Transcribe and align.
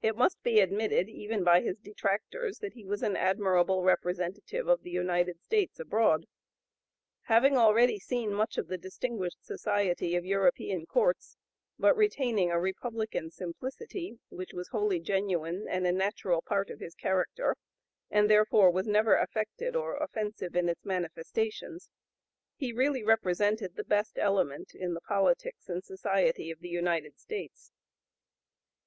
It 0.00 0.16
must 0.16 0.42
be 0.42 0.60
admitted, 0.60 1.10
even 1.10 1.44
by 1.44 1.60
his 1.60 1.76
detractors, 1.78 2.60
that 2.60 2.72
he 2.72 2.86
was 2.86 3.02
an 3.02 3.16
admirable 3.16 3.82
representative 3.82 4.66
of 4.66 4.82
the 4.82 4.88
United 4.90 5.42
States 5.42 5.78
abroad. 5.78 6.24
Having 7.24 7.58
already 7.58 7.98
seen 7.98 8.32
much 8.32 8.56
of 8.56 8.68
the 8.68 8.78
distinguished 8.78 9.44
society 9.44 10.16
of 10.16 10.24
European 10.24 10.86
courts, 10.86 11.36
but 11.78 11.94
retaining 11.98 12.50
a 12.50 12.58
republican 12.58 13.30
simplicity, 13.30 14.16
which 14.30 14.54
was 14.54 14.68
wholly 14.68 14.98
genuine 15.00 15.66
and 15.68 15.86
a 15.86 15.92
natural 15.92 16.40
part 16.40 16.70
of 16.70 16.80
his 16.80 16.94
character 16.94 17.54
and 18.10 18.30
therefore 18.30 18.70
was 18.70 18.86
never 18.86 19.16
affected 19.16 19.76
or 19.76 19.98
offensive 19.98 20.56
in 20.56 20.70
its 20.70 20.86
manifestations, 20.86 21.90
he 22.56 22.72
really 22.72 23.02
represented 23.04 23.76
the 23.76 23.84
best 23.84 24.16
element 24.18 24.74
in 24.74 24.94
the 24.94 25.02
politics 25.02 25.68
and 25.68 25.84
society 25.84 26.50
of 26.50 26.60
the 26.60 26.70
United 26.70 27.18
States. 27.18 27.70